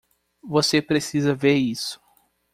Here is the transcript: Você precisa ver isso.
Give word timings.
Você 0.41 0.81
precisa 0.81 1.35
ver 1.35 1.53
isso. 1.53 2.01